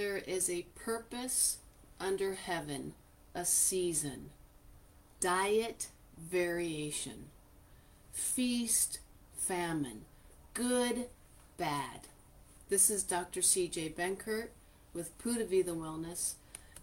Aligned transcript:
There 0.00 0.18
is 0.18 0.48
a 0.48 0.64
purpose 0.76 1.58
under 1.98 2.34
heaven, 2.34 2.92
a 3.34 3.44
season, 3.44 4.30
diet 5.18 5.88
variation, 6.16 7.30
feast, 8.12 9.00
famine, 9.36 10.02
good, 10.54 11.06
bad. 11.56 12.02
This 12.68 12.90
is 12.90 13.02
Dr. 13.02 13.40
CJ 13.40 13.96
Benkert 13.96 14.50
with 14.94 15.18
Pura 15.18 15.44
Vida 15.44 15.72
Wellness, 15.72 16.34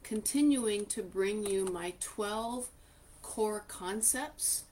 continuing 0.04 0.86
to 0.88 1.02
bring 1.02 1.46
you 1.46 1.64
my 1.64 1.94
12 2.02 2.68
core 3.22 3.64
concepts 3.70 4.66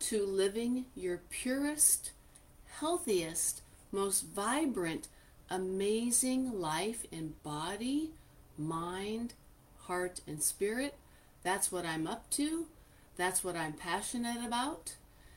to 0.00 0.26
living 0.26 0.84
your 0.94 1.22
purest, 1.30 2.10
healthiest, 2.80 3.62
most 3.90 4.26
vibrant, 4.26 5.08
amazing 5.50 6.60
life 6.60 7.06
in 7.10 7.34
body, 7.42 8.10
mind, 8.56 9.34
heart, 9.82 10.20
and 10.26 10.42
spirit. 10.42 10.94
That's 11.42 11.72
what 11.72 11.86
I'm 11.86 12.06
up 12.06 12.28
to. 12.30 12.66
That's 13.16 13.42
what 13.42 13.56
I'm 13.56 13.72
passionate 13.72 14.44
about. 14.44 14.94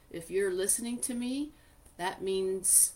If 0.09 0.29
you're 0.29 0.51
listening 0.53 0.99
to 0.99 1.13
me, 1.13 1.51
that 1.97 2.21
means 2.21 2.93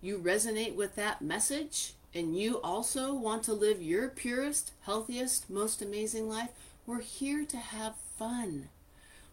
you 0.00 0.18
resonate 0.18 0.74
with 0.74 0.94
that 0.96 1.22
message 1.22 1.94
and 2.14 2.38
you 2.38 2.60
also 2.60 3.14
want 3.14 3.42
to 3.44 3.52
live 3.52 3.82
your 3.82 4.08
purest, 4.08 4.72
healthiest, 4.82 5.48
most 5.48 5.80
amazing 5.80 6.28
life. 6.28 6.50
We're 6.86 7.00
here 7.00 7.44
to 7.46 7.56
have 7.56 7.94
fun. 8.18 8.68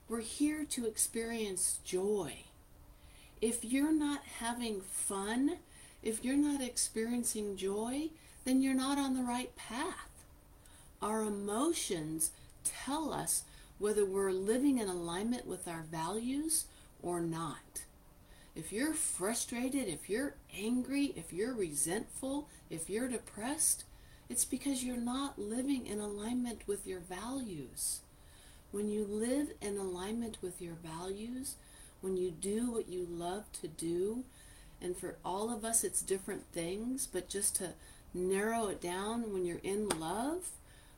We're 0.07 0.21
here 0.21 0.63
to 0.65 0.85
experience 0.85 1.79
joy. 1.83 2.45
If 3.41 3.63
you're 3.63 3.93
not 3.93 4.21
having 4.39 4.81
fun, 4.81 5.57
if 6.01 6.23
you're 6.23 6.37
not 6.37 6.61
experiencing 6.61 7.57
joy, 7.57 8.09
then 8.45 8.61
you're 8.61 8.73
not 8.73 8.97
on 8.97 9.15
the 9.15 9.23
right 9.23 9.55
path. 9.55 10.09
Our 11.01 11.23
emotions 11.23 12.31
tell 12.63 13.13
us 13.13 13.43
whether 13.77 14.05
we're 14.05 14.31
living 14.31 14.77
in 14.77 14.87
alignment 14.87 15.45
with 15.47 15.67
our 15.67 15.83
values 15.89 16.65
or 17.01 17.21
not. 17.21 17.83
If 18.55 18.73
you're 18.73 18.93
frustrated, 18.93 19.87
if 19.87 20.09
you're 20.09 20.35
angry, 20.57 21.13
if 21.15 21.31
you're 21.31 21.53
resentful, 21.53 22.49
if 22.69 22.89
you're 22.89 23.07
depressed, 23.07 23.85
it's 24.29 24.45
because 24.45 24.83
you're 24.83 24.97
not 24.97 25.39
living 25.39 25.87
in 25.87 25.99
alignment 25.99 26.67
with 26.67 26.85
your 26.85 26.99
values. 26.99 28.01
When 28.71 28.89
you 28.89 29.05
live 29.05 29.49
in 29.61 29.77
alignment 29.77 30.37
with 30.41 30.61
your 30.61 30.75
values, 30.75 31.55
when 32.01 32.17
you 32.17 32.31
do 32.31 32.71
what 32.71 32.89
you 32.89 33.07
love 33.09 33.51
to 33.61 33.67
do, 33.67 34.23
and 34.81 34.95
for 34.97 35.17
all 35.23 35.53
of 35.53 35.65
us 35.65 35.83
it's 35.83 36.01
different 36.01 36.45
things, 36.51 37.07
but 37.11 37.29
just 37.29 37.55
to 37.57 37.73
narrow 38.13 38.67
it 38.67 38.81
down, 38.81 39.33
when 39.33 39.45
you're 39.45 39.61
in 39.63 39.89
love, 39.89 40.49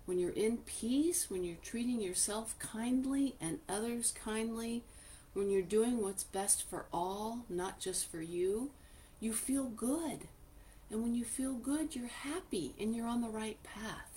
when 0.05 0.19
you're 0.19 0.31
in 0.31 0.57
peace, 0.57 1.29
when 1.29 1.43
you're 1.43 1.57
treating 1.63 2.01
yourself 2.01 2.57
kindly 2.59 3.35
and 3.39 3.59
others 3.67 4.13
kindly, 4.23 4.83
when 5.33 5.49
you're 5.49 5.61
doing 5.61 6.01
what's 6.01 6.23
best 6.23 6.67
for 6.69 6.85
all, 6.91 7.45
not 7.49 7.79
just 7.79 8.09
for 8.09 8.21
you, 8.21 8.71
you 9.19 9.33
feel 9.33 9.65
good. 9.65 10.27
And 10.89 11.01
when 11.01 11.15
you 11.15 11.23
feel 11.23 11.53
good, 11.53 11.95
you're 11.95 12.07
happy 12.07 12.73
and 12.79 12.95
you're 12.95 13.07
on 13.07 13.21
the 13.21 13.29
right 13.29 13.61
path. 13.63 14.11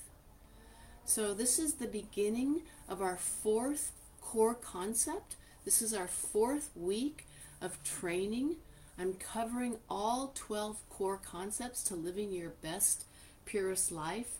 So, 1.04 1.34
this 1.34 1.58
is 1.58 1.74
the 1.74 1.86
beginning 1.86 2.62
of 2.88 3.02
our 3.02 3.16
fourth 3.16 3.92
core 4.20 4.54
concept. 4.54 5.36
This 5.64 5.82
is 5.82 5.94
our 5.94 6.08
fourth 6.08 6.70
week 6.74 7.26
of 7.60 7.82
training. 7.84 8.56
I'm 8.98 9.14
covering 9.14 9.78
all 9.90 10.32
12 10.34 10.88
core 10.88 11.20
concepts 11.24 11.82
to 11.84 11.96
living 11.96 12.32
your 12.32 12.50
best, 12.62 13.06
purest 13.44 13.90
life. 13.90 14.38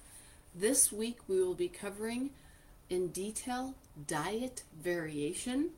This 0.55 0.93
week, 0.93 1.19
we 1.27 1.43
will 1.43 1.55
be 1.55 1.69
covering 1.69 2.31
in 2.89 3.09
detail 3.09 3.75
diet 4.07 4.63
variation. 4.81 5.71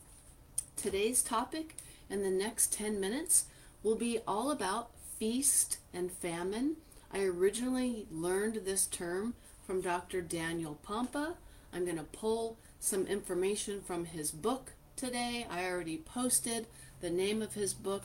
Today's 0.77 1.23
topic 1.23 1.77
in 2.11 2.23
the 2.23 2.31
next 2.31 2.73
10 2.75 3.01
minutes 3.01 3.47
will 3.83 3.95
be 3.95 4.19
all 4.29 4.51
about 4.51 4.91
feast 5.19 5.79
and 5.95 6.13
famine. 6.13 6.77
I 7.11 7.23
originally 7.23 8.07
learned 8.11 8.57
this 8.67 8.87
term 8.87 9.35
from 9.67 9.81
Dr. 9.81 10.21
Daniel 10.21 10.79
Pompa. 10.87 11.35
I'm 11.73 11.85
going 11.85 11.97
to 11.97 12.03
pull 12.03 12.59
some 12.79 13.07
information 13.07 13.81
from 13.81 14.05
his 14.05 14.31
book 14.31 14.73
today. 14.97 15.47
I 15.51 15.65
already 15.65 15.97
posted 15.97 16.67
the 17.01 17.11
name 17.11 17.41
of 17.41 17.55
his 17.55 17.73
book 17.73 18.05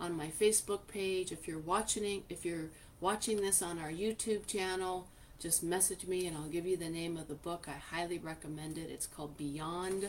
on 0.00 0.16
my 0.16 0.28
Facebook 0.28 0.88
page. 0.88 1.30
If 1.30 1.46
you're 1.46 1.58
watching 1.58 2.24
if 2.28 2.44
you're 2.44 2.70
watching 3.00 3.36
this 3.36 3.62
on 3.62 3.78
our 3.78 3.90
YouTube 3.90 4.46
channel, 4.46 5.06
just 5.38 5.62
message 5.62 6.06
me 6.06 6.26
and 6.26 6.36
I'll 6.36 6.48
give 6.48 6.66
you 6.66 6.76
the 6.76 6.88
name 6.88 7.16
of 7.16 7.28
the 7.28 7.34
book. 7.34 7.66
I 7.68 7.94
highly 7.94 8.18
recommend 8.18 8.78
it. 8.78 8.90
It's 8.90 9.06
called 9.06 9.36
Beyond 9.36 10.08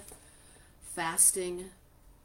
Fasting 0.95 1.65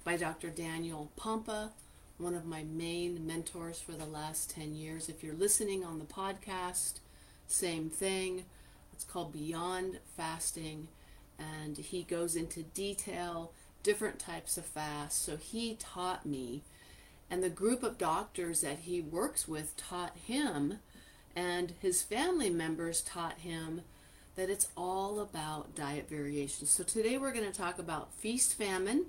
by 0.05 0.17
Dr. 0.17 0.51
Daniel 0.51 1.11
Pompa, 1.19 1.71
one 2.19 2.35
of 2.35 2.45
my 2.45 2.63
main 2.63 3.27
mentors 3.27 3.81
for 3.81 3.93
the 3.93 4.07
last 4.07 4.51
10 4.51 4.75
years. 4.75 5.09
If 5.09 5.23
you're 5.23 5.35
listening 5.35 5.85
on 5.85 5.99
the 5.99 6.05
podcast, 6.05 7.01
same 7.47 7.91
thing. 7.91 8.45
It's 8.93 9.05
called 9.05 9.33
Beyond 9.33 9.99
Fasting, 10.17 10.89
and 11.39 11.77
he 11.77 12.03
goes 12.03 12.35
into 12.35 12.63
detail, 12.63 13.53
different 13.83 14.19
types 14.19 14.57
of 14.57 14.65
fast. 14.65 15.23
So 15.23 15.37
he 15.37 15.77
taught 15.79 16.25
me, 16.25 16.63
and 17.31 17.43
the 17.43 17.51
group 17.51 17.83
of 17.83 17.99
doctors 17.99 18.61
that 18.61 18.81
he 18.81 19.01
works 19.01 19.49
with 19.49 19.77
taught 19.77 20.17
him, 20.17 20.79
and 21.35 21.75
his 21.81 22.03
family 22.03 22.51
members 22.51 23.01
taught 23.01 23.39
him 23.39 23.83
that 24.37 24.51
it's 24.51 24.69
all 24.77 25.19
about 25.19 25.75
diet 25.75 26.09
variation. 26.09 26.67
So 26.67 26.85
today 26.85 27.19
we're 27.19 27.33
going 27.33 27.51
to 27.51 27.59
talk 27.59 27.79
about 27.79 28.13
feast 28.13 28.55
famine. 28.55 29.07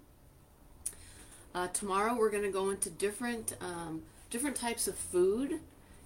Uh, 1.54 1.68
tomorrow 1.68 2.16
we're 2.16 2.30
going 2.30 2.44
to 2.44 2.52
go 2.52 2.70
into 2.70 2.90
different 2.90 3.56
um, 3.62 4.04
different 4.30 4.56
types 4.56 4.88
of 4.88 4.96
food 4.96 5.60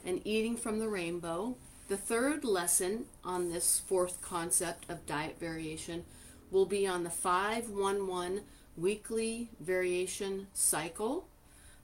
and 0.06 0.22
eating 0.26 0.58
from 0.58 0.80
the 0.80 0.88
rainbow. 0.88 1.56
The 1.88 1.98
third 1.98 2.44
lesson 2.44 3.06
on 3.24 3.52
this 3.52 3.82
fourth 3.86 4.22
concept 4.22 4.90
of 4.90 5.06
diet 5.06 5.38
variation 5.40 6.06
will 6.50 6.66
be 6.66 6.88
on 6.88 7.04
the 7.04 7.10
511 7.10 8.42
weekly 8.78 9.50
variation 9.60 10.48
cycle. 10.54 11.28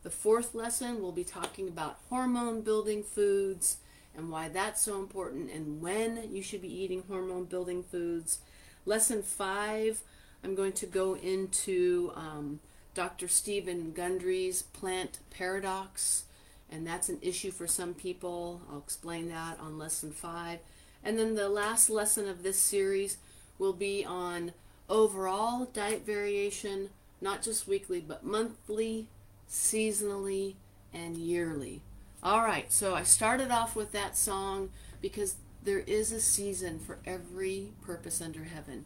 The 0.08 0.14
fourth 0.14 0.56
lesson 0.56 1.02
we'll 1.02 1.12
be 1.12 1.26
talking 1.26 1.68
about 1.68 2.00
hormone 2.08 2.62
building 2.62 3.04
foods 3.04 3.76
and 4.16 4.32
why 4.32 4.48
that's 4.48 4.82
so 4.82 5.00
important 5.02 5.52
and 5.52 5.82
when 5.82 6.30
you 6.32 6.42
should 6.42 6.62
be 6.62 6.74
eating 6.74 7.04
hormone 7.10 7.44
building 7.44 7.84
foods. 7.84 8.40
Lesson 8.86 9.22
five, 9.22 10.00
I'm 10.46 10.56
going 10.56 10.72
to 10.72 10.86
go 10.86 11.16
into 11.16 12.14
um, 12.16 12.62
Dr. 12.94 13.28
Stephen 13.28 13.92
Gundry's 13.92 14.62
plant 14.62 15.20
paradox 15.30 16.24
and 16.72 16.88
that's 16.88 17.10
an 17.10 17.20
issue 17.22 17.52
for 17.52 17.68
some 17.68 17.94
people. 17.94 18.62
I'll 18.72 18.80
explain 18.80 19.28
that 19.28 19.60
on 19.60 19.78
lesson 19.78 20.14
five. 20.14 20.60
And 21.04 21.20
then 21.20 21.36
the 21.36 21.50
last 21.50 21.90
lesson 21.90 22.30
of 22.30 22.44
this 22.44 22.58
series 22.58 23.18
will 23.60 23.74
be 23.74 24.06
on 24.06 24.54
overall 24.88 25.66
diet 25.66 26.06
variation, 26.06 26.92
not 27.20 27.42
just 27.42 27.68
weekly, 27.68 28.00
but 28.00 28.24
monthly, 28.24 29.10
seasonally, 29.50 30.56
and 30.94 31.18
yearly. 31.18 31.82
All 32.24 32.42
right, 32.42 32.72
so 32.72 32.96
I 32.96 33.04
started 33.04 33.52
off 33.52 33.76
with 33.76 33.92
that 33.92 34.18
song 34.18 34.70
because 35.02 35.36
there 35.64 35.80
is 35.80 36.12
a 36.12 36.20
season 36.20 36.80
for 36.80 37.00
every 37.06 37.72
purpose 37.82 38.22
under 38.22 38.46
heaven. 38.46 38.86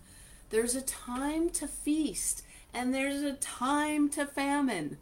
There's 0.49 0.75
a 0.75 0.81
time 0.81 1.49
to 1.51 1.67
feast, 1.67 2.43
and 2.73 2.93
there's 2.93 3.21
a 3.21 3.33
time 3.33 4.09
to 4.09 4.25
famine. 4.25 4.97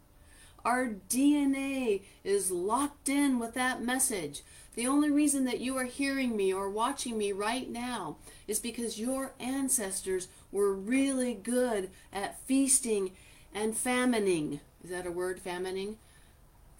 Our 0.64 0.94
DNA 1.08 2.02
is 2.22 2.50
locked 2.50 3.08
in 3.08 3.38
with 3.38 3.54
that 3.54 3.82
message. 3.82 4.42
The 4.74 4.86
only 4.86 5.10
reason 5.10 5.44
that 5.46 5.60
you 5.60 5.76
are 5.76 5.84
hearing 5.84 6.36
me 6.36 6.52
or 6.52 6.70
watching 6.70 7.18
me 7.18 7.32
right 7.32 7.68
now 7.68 8.16
is 8.46 8.60
because 8.60 9.00
your 9.00 9.32
ancestors 9.40 10.28
were 10.52 10.72
really 10.72 11.34
good 11.34 11.90
at 12.12 12.40
feasting 12.46 13.12
and 13.54 13.74
famining. 13.74 14.60
Is 14.82 14.90
that 14.90 15.06
a 15.06 15.10
word, 15.10 15.40
famining? 15.44 15.96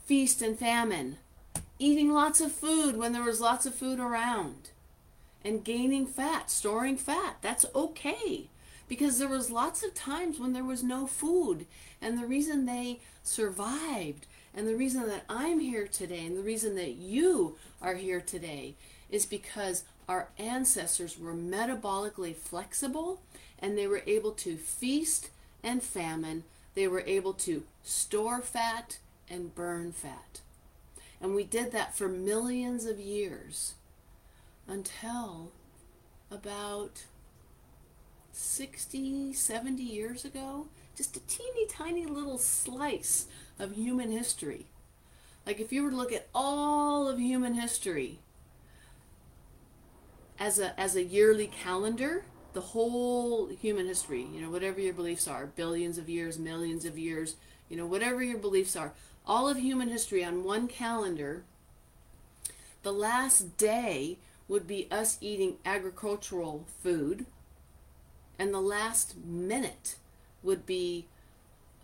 Feast 0.07 0.43
and 0.43 0.59
famine. 0.59 1.17
Eating 1.79 2.13
lots 2.13 2.41
of 2.41 2.53
food 2.53 2.97
when 2.97 3.13
there 3.13 3.23
was 3.23 3.41
lots 3.41 3.67
of 3.67 3.75
food 3.75 3.99
around. 3.99 4.71
And 5.45 5.65
gaining 5.65 6.07
fat, 6.07 6.51
storing 6.51 6.97
fat. 6.97 7.37
That's 7.41 7.65
okay 7.75 8.49
because 8.91 9.19
there 9.19 9.29
was 9.29 9.53
lots 9.53 9.85
of 9.85 9.95
times 9.95 10.41
when 10.41 10.53
there 10.53 10.65
was 10.65 10.83
no 10.83 11.07
food 11.07 11.65
and 12.03 12.19
the 12.19 12.27
reason 12.27 12.67
they 12.67 12.99
survived 13.23 14.27
and 14.53 14.67
the 14.67 14.75
reason 14.75 15.07
that 15.07 15.23
I'm 15.29 15.61
here 15.61 15.87
today 15.87 16.27
and 16.27 16.37
the 16.37 16.43
reason 16.43 16.75
that 16.75 16.95
you 16.95 17.57
are 17.81 17.95
here 17.95 18.21
today 18.21 18.75
is 19.09 19.27
because 19.27 19.85
our 20.09 20.31
ancestors 20.39 21.17
were 21.17 21.35
metabolically 21.35 22.35
flexible 22.35 23.23
and 23.61 23.79
they 23.79 23.87
were 23.87 24.03
able 24.09 24.33
to 24.33 24.57
feast 24.57 25.31
and 25.63 25.85
famine. 25.85 26.43
They 26.75 26.89
were 26.89 27.05
able 27.07 27.35
to 27.35 27.63
store 27.83 28.41
fat 28.41 28.99
and 29.29 29.55
burn 29.55 29.93
fat. 29.93 30.41
And 31.21 31.35
we 31.35 31.45
did 31.45 31.73
that 31.73 31.97
for 31.97 32.09
millions 32.09 32.87
of 32.87 32.99
years 32.99 33.75
until 34.67 35.53
about 36.31 37.05
60, 38.33 39.33
70 39.33 39.83
years 39.83 40.25
ago. 40.25 40.69
Just 40.97 41.17
a 41.17 41.21
teeny 41.21 41.67
tiny 41.67 42.07
little 42.07 42.39
slice 42.39 43.27
of 43.59 43.73
human 43.73 44.11
history. 44.11 44.67
Like 45.47 45.61
if 45.61 45.73
you 45.73 45.83
were 45.83 45.91
to 45.91 45.97
look 45.97 46.13
at 46.13 46.29
all 46.35 47.09
of 47.09 47.19
human 47.19 47.55
history 47.55 48.21
as 50.39 50.59
a 50.59 50.79
as 50.79 50.97
a 50.97 51.05
yearly 51.05 51.47
calendar, 51.47 52.25
the 52.53 52.61
whole 52.61 53.49
human 53.49 53.87
history, 53.87 54.27
you 54.33 54.41
know, 54.41 54.51
whatever 54.51 54.81
your 54.81 54.95
beliefs 54.95 55.29
are, 55.29 55.47
billions 55.47 55.99
of 55.99 56.09
years, 56.09 56.39
millions 56.39 56.85
of 56.85 56.99
years, 56.99 57.37
you 57.71 57.77
know, 57.77 57.87
whatever 57.87 58.23
your 58.23 58.37
beliefs 58.37 58.77
are, 58.77 58.93
all 59.27 59.49
of 59.49 59.57
human 59.57 59.89
history 59.89 60.23
on 60.23 60.45
one 60.45 60.69
calendar, 60.69 61.45
the 62.83 62.93
last 62.93 63.57
day 63.57 64.19
would 64.49 64.67
be 64.67 64.89
us 64.91 65.17
eating 65.21 65.57
agricultural 65.65 66.67
food, 66.83 67.25
and 68.39 68.53
the 68.53 68.61
last 68.61 69.17
minute 69.25 69.95
would 70.43 70.67
be 70.67 71.07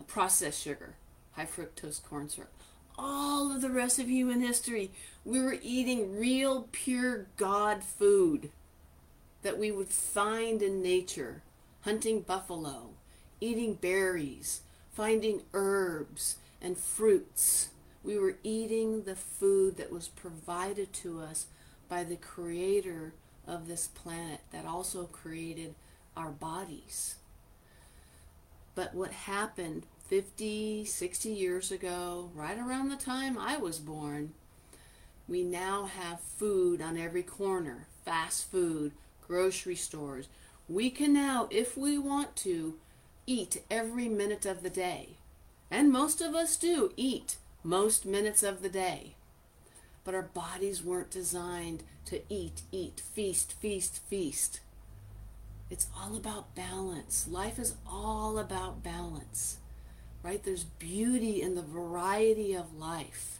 processed 0.07 0.61
sugar, 0.61 0.95
high 1.33 1.45
fructose 1.45 2.03
corn 2.03 2.27
syrup. 2.29 2.51
All 2.99 3.51
of 3.55 3.61
the 3.61 3.69
rest 3.69 3.99
of 3.99 4.09
human 4.09 4.41
history, 4.41 4.91
we 5.23 5.39
were 5.39 5.57
eating 5.61 6.19
real, 6.19 6.67
pure 6.71 7.27
God 7.37 7.83
food 7.83 8.49
that 9.43 9.59
we 9.59 9.71
would 9.71 9.89
find 9.89 10.61
in 10.61 10.81
nature, 10.81 11.43
hunting 11.81 12.21
buffalo, 12.21 12.89
eating 13.39 13.75
berries, 13.75 14.61
finding 14.97 15.43
herbs 15.53 16.37
and 16.59 16.75
fruits. 16.75 17.69
We 18.03 18.17
were 18.17 18.37
eating 18.41 19.03
the 19.03 19.15
food 19.15 19.77
that 19.77 19.91
was 19.91 20.07
provided 20.07 20.91
to 20.93 21.21
us 21.21 21.45
by 21.87 22.03
the 22.03 22.15
creator 22.15 23.13
of 23.45 23.67
this 23.67 23.85
planet 23.85 24.39
that 24.51 24.65
also 24.65 25.03
created 25.03 25.75
our 26.15 26.31
bodies. 26.31 27.17
But 28.73 28.95
what 28.95 29.11
happened 29.11 29.85
50, 30.07 30.85
60 30.85 31.29
years 31.29 31.71
ago, 31.71 32.31
right 32.33 32.57
around 32.57 32.89
the 32.89 32.95
time 32.95 33.37
I 33.37 33.57
was 33.57 33.77
born, 33.77 34.33
we 35.27 35.43
now 35.43 35.85
have 35.85 36.21
food 36.21 36.81
on 36.81 36.97
every 36.97 37.23
corner 37.23 37.85
fast 38.03 38.49
food, 38.49 38.93
grocery 39.27 39.75
stores. 39.75 40.27
We 40.67 40.89
can 40.89 41.13
now, 41.13 41.47
if 41.51 41.77
we 41.77 41.99
want 41.99 42.35
to, 42.37 42.79
eat 43.27 43.61
every 43.69 44.07
minute 44.07 44.45
of 44.45 44.63
the 44.63 44.69
day. 44.69 45.17
And 45.69 45.91
most 45.91 46.21
of 46.21 46.33
us 46.33 46.55
do 46.55 46.93
eat 46.95 47.35
most 47.63 48.05
minutes 48.05 48.41
of 48.41 48.61
the 48.61 48.69
day. 48.69 49.15
But 50.03 50.15
our 50.15 50.23
bodies 50.23 50.81
weren't 50.81 51.11
designed 51.11 51.83
to 52.05 52.21
eat, 52.29 52.61
eat, 52.71 53.01
feast, 53.13 53.53
feast, 53.59 53.99
feast. 54.09 54.61
It's 55.69 55.87
all 55.95 56.15
about 56.15 56.55
balance. 56.55 57.27
Life 57.29 57.59
is 57.59 57.75
all 57.85 58.39
about 58.39 58.81
balance, 58.81 59.57
right? 60.23 60.41
There's 60.41 60.63
beauty 60.63 61.41
in 61.41 61.55
the 61.55 61.61
variety 61.61 62.53
of 62.55 62.77
life 62.77 63.39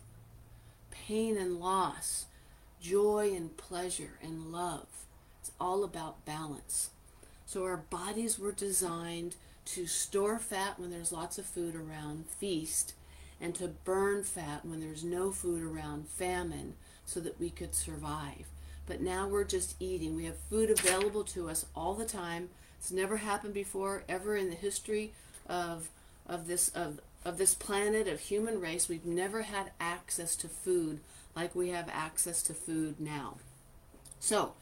pain 1.08 1.38
and 1.38 1.58
loss, 1.58 2.26
joy 2.82 3.32
and 3.34 3.56
pleasure 3.56 4.20
and 4.22 4.52
love. 4.52 4.88
It's 5.40 5.52
all 5.60 5.86
about 5.86 6.26
balance. 6.26 6.90
So 7.46 7.64
our 7.64 7.78
bodies 7.78 8.38
were 8.38 8.52
designed 8.52 9.36
to 9.68 9.86
store 9.86 10.40
fat 10.40 10.80
when 10.80 10.92
there's 10.92 11.12
lots 11.12 11.38
of 11.38 11.46
food 11.46 11.76
around, 11.76 12.26
feast, 12.28 12.94
and 13.40 13.54
to 13.56 13.68
burn 13.68 14.24
fat 14.24 14.66
when 14.66 14.80
there's 14.80 15.04
no 15.04 15.32
food 15.32 15.62
around, 15.62 16.08
famine, 16.08 16.74
so 17.06 17.20
that 17.20 17.40
we 17.40 17.50
could 17.50 17.76
survive. 17.76 18.48
But 18.86 19.02
now 19.02 19.28
we're 19.28 19.44
just 19.44 19.76
eating. 19.80 20.16
We 20.16 20.26
have 20.26 20.38
food 20.50 20.70
available 20.70 21.24
to 21.26 21.50
us 21.50 21.66
all 21.76 21.94
the 21.94 22.06
time. 22.06 22.50
It's 22.80 22.92
never 22.92 23.18
happened 23.18 23.54
before, 23.54 24.04
ever 24.08 24.36
in 24.36 24.50
the 24.50 24.56
history 24.56 25.14
of 25.48 25.90
of 26.26 26.48
this 26.48 26.70
of 26.70 27.00
of 27.26 27.38
this 27.38 27.54
planet 27.54 28.08
of 28.08 28.22
human 28.22 28.62
race. 28.62 28.88
We've 28.88 29.06
never 29.06 29.44
had 29.44 29.72
access 29.80 30.36
to 30.38 30.48
food 30.48 31.02
like 31.36 31.54
we 31.54 31.70
have 31.70 31.90
access 31.92 32.42
to 32.44 32.54
food 32.54 33.00
now. 33.00 33.38
So, 34.20 34.54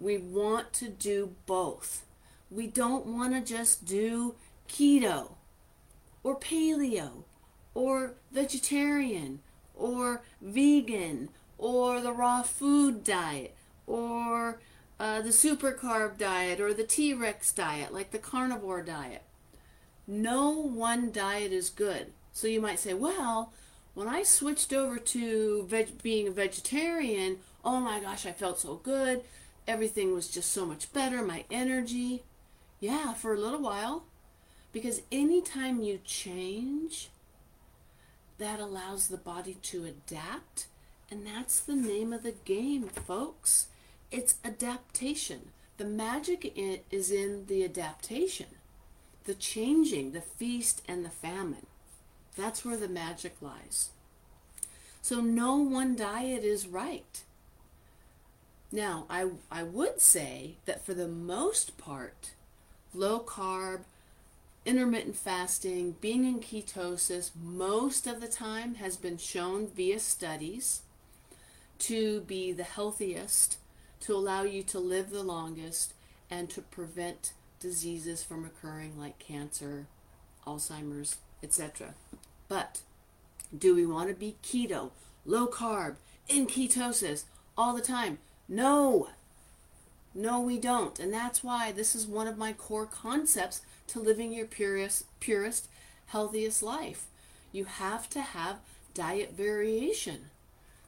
we 0.00 0.16
want 0.18 0.72
to 0.74 0.88
do 0.88 1.34
both. 1.46 2.04
We 2.50 2.66
don't 2.66 3.06
want 3.06 3.34
to 3.34 3.54
just 3.54 3.84
do 3.84 4.34
keto 4.68 5.32
or 6.22 6.38
paleo 6.38 7.24
or 7.74 8.14
vegetarian 8.32 9.40
or 9.74 10.22
vegan 10.40 11.28
or 11.58 12.00
the 12.00 12.12
raw 12.12 12.42
food 12.42 13.04
diet 13.04 13.54
or 13.86 14.60
uh, 14.98 15.20
the 15.20 15.32
super 15.32 15.72
carb 15.72 16.18
diet 16.18 16.60
or 16.60 16.72
the 16.72 16.84
T 16.84 17.12
Rex 17.14 17.52
diet, 17.52 17.92
like 17.92 18.10
the 18.10 18.18
carnivore 18.18 18.82
diet. 18.82 19.22
No 20.06 20.50
one 20.50 21.12
diet 21.12 21.52
is 21.52 21.68
good. 21.68 22.12
So 22.32 22.46
you 22.46 22.60
might 22.60 22.78
say, 22.78 22.94
well, 22.94 23.52
when 23.94 24.08
I 24.08 24.22
switched 24.22 24.72
over 24.72 24.98
to 24.98 25.64
veg- 25.64 26.02
being 26.02 26.28
a 26.28 26.30
vegetarian, 26.30 27.38
oh 27.64 27.80
my 27.80 28.00
gosh, 28.00 28.26
I 28.26 28.32
felt 28.32 28.60
so 28.60 28.76
good. 28.82 29.22
Everything 29.66 30.14
was 30.14 30.28
just 30.28 30.52
so 30.52 30.64
much 30.64 30.92
better, 30.92 31.22
my 31.22 31.44
energy. 31.50 32.22
Yeah, 32.78 33.14
for 33.14 33.34
a 33.34 33.40
little 33.40 33.60
while. 33.60 34.04
Because 34.76 35.00
anytime 35.10 35.80
you 35.80 36.00
change, 36.04 37.08
that 38.36 38.60
allows 38.60 39.08
the 39.08 39.16
body 39.16 39.56
to 39.62 39.86
adapt. 39.86 40.66
And 41.10 41.26
that's 41.26 41.60
the 41.60 41.74
name 41.74 42.12
of 42.12 42.22
the 42.22 42.34
game, 42.44 42.88
folks. 42.88 43.68
It's 44.10 44.34
adaptation. 44.44 45.52
The 45.78 45.86
magic 45.86 46.52
is 46.90 47.10
in 47.10 47.46
the 47.46 47.64
adaptation, 47.64 48.48
the 49.24 49.32
changing, 49.32 50.12
the 50.12 50.20
feast 50.20 50.82
and 50.86 51.06
the 51.06 51.10
famine. 51.10 51.64
That's 52.36 52.62
where 52.62 52.76
the 52.76 52.86
magic 52.86 53.36
lies. 53.40 53.92
So 55.00 55.22
no 55.22 55.56
one 55.56 55.96
diet 55.96 56.44
is 56.44 56.66
right. 56.66 57.22
Now, 58.70 59.06
I, 59.08 59.30
I 59.50 59.62
would 59.62 60.02
say 60.02 60.56
that 60.66 60.84
for 60.84 60.92
the 60.92 61.08
most 61.08 61.78
part, 61.78 62.32
low 62.92 63.20
carb, 63.20 63.84
intermittent 64.66 65.16
fasting, 65.16 65.94
being 66.00 66.24
in 66.24 66.40
ketosis, 66.40 67.30
most 67.40 68.06
of 68.06 68.20
the 68.20 68.28
time 68.28 68.74
has 68.74 68.96
been 68.96 69.16
shown 69.16 69.68
via 69.68 70.00
studies 70.00 70.82
to 71.78 72.20
be 72.22 72.52
the 72.52 72.64
healthiest 72.64 73.58
to 74.00 74.14
allow 74.14 74.42
you 74.42 74.62
to 74.64 74.78
live 74.78 75.10
the 75.10 75.22
longest 75.22 75.94
and 76.30 76.50
to 76.50 76.60
prevent 76.60 77.32
diseases 77.60 78.22
from 78.22 78.44
occurring 78.44 78.98
like 78.98 79.18
cancer, 79.18 79.86
Alzheimer's, 80.46 81.16
etc. 81.42 81.94
But 82.48 82.80
do 83.56 83.74
we 83.74 83.86
want 83.86 84.08
to 84.08 84.14
be 84.14 84.36
keto, 84.42 84.90
low 85.24 85.46
carb, 85.46 85.96
in 86.28 86.46
ketosis 86.46 87.24
all 87.56 87.74
the 87.74 87.82
time? 87.82 88.18
No. 88.48 89.10
No, 90.14 90.40
we 90.40 90.58
don't. 90.58 90.98
And 90.98 91.12
that's 91.12 91.44
why 91.44 91.72
this 91.72 91.94
is 91.94 92.06
one 92.06 92.26
of 92.26 92.38
my 92.38 92.52
core 92.52 92.86
concepts 92.86 93.60
to 93.88 94.00
living 94.00 94.32
your 94.32 94.46
purest, 94.46 95.04
purest 95.20 95.68
healthiest 96.06 96.62
life. 96.62 97.06
You 97.52 97.64
have 97.64 98.08
to 98.10 98.20
have 98.20 98.58
diet 98.94 99.34
variation. 99.36 100.30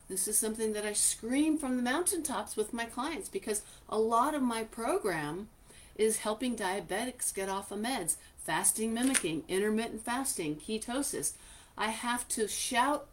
This 0.08 0.26
is 0.26 0.38
something 0.38 0.72
that 0.72 0.86
I 0.86 0.94
scream 0.94 1.58
from 1.58 1.76
the 1.76 1.82
mountaintops 1.82 2.56
with 2.56 2.72
my 2.72 2.86
clients 2.86 3.28
because 3.28 3.62
a 3.88 3.98
lot 3.98 4.34
of 4.34 4.42
my 4.42 4.64
program 4.64 5.48
is 5.96 6.18
helping 6.18 6.56
diabetics 6.56 7.34
get 7.34 7.48
off 7.48 7.70
of 7.70 7.80
meds, 7.80 8.16
fasting 8.38 8.94
mimicking, 8.94 9.42
intermittent 9.48 10.04
fasting, 10.04 10.56
ketosis. 10.56 11.32
I 11.76 11.88
have 11.88 12.26
to 12.28 12.48
shout 12.48 13.08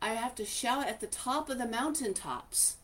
I 0.00 0.10
have 0.10 0.34
to 0.36 0.44
shout 0.44 0.86
at 0.86 1.00
the 1.00 1.08
top 1.08 1.48
of 1.50 1.58
the 1.58 1.66
mountaintops. 1.66 2.76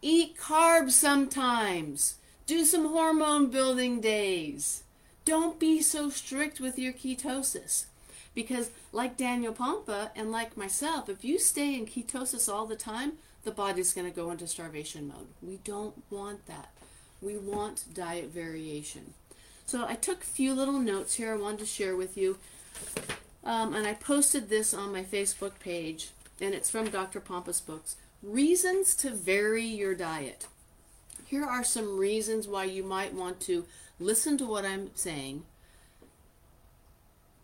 Eat 0.00 0.36
carbs 0.36 0.92
sometimes. 0.92 2.16
Do 2.46 2.64
some 2.64 2.86
hormone 2.86 3.50
building 3.50 4.00
days. 4.00 4.84
Don't 5.30 5.60
be 5.60 5.80
so 5.80 6.10
strict 6.10 6.58
with 6.58 6.76
your 6.76 6.92
ketosis. 6.92 7.84
Because, 8.34 8.72
like 8.90 9.16
Daniel 9.16 9.52
Pompa 9.52 10.10
and 10.16 10.32
like 10.32 10.56
myself, 10.56 11.08
if 11.08 11.24
you 11.24 11.38
stay 11.38 11.76
in 11.76 11.86
ketosis 11.86 12.52
all 12.52 12.66
the 12.66 12.74
time, 12.74 13.12
the 13.44 13.52
body's 13.52 13.92
going 13.92 14.10
to 14.10 14.16
go 14.16 14.32
into 14.32 14.48
starvation 14.48 15.06
mode. 15.06 15.28
We 15.40 15.60
don't 15.62 16.02
want 16.10 16.46
that. 16.46 16.70
We 17.22 17.36
want 17.36 17.94
diet 17.94 18.32
variation. 18.32 19.14
So, 19.66 19.86
I 19.86 19.94
took 19.94 20.24
a 20.24 20.26
few 20.26 20.52
little 20.52 20.80
notes 20.80 21.14
here 21.14 21.32
I 21.32 21.36
wanted 21.36 21.60
to 21.60 21.66
share 21.66 21.94
with 21.94 22.16
you. 22.16 22.38
Um, 23.44 23.72
and 23.72 23.86
I 23.86 23.94
posted 23.94 24.48
this 24.48 24.74
on 24.74 24.92
my 24.92 25.04
Facebook 25.04 25.60
page, 25.60 26.08
and 26.40 26.54
it's 26.54 26.70
from 26.70 26.90
Dr. 26.90 27.20
Pompa's 27.20 27.60
books 27.60 27.94
Reasons 28.20 28.96
to 28.96 29.10
Vary 29.10 29.64
Your 29.64 29.94
Diet. 29.94 30.48
Here 31.24 31.44
are 31.44 31.62
some 31.62 31.98
reasons 31.98 32.48
why 32.48 32.64
you 32.64 32.82
might 32.82 33.14
want 33.14 33.38
to 33.42 33.64
listen 34.00 34.36
to 34.38 34.46
what 34.46 34.64
I'm 34.64 34.90
saying 34.94 35.44